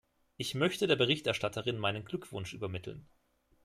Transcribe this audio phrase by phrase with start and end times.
[0.35, 3.07] Ich möchte der Berichterstatterin meinen Glückwunsch übermitteln.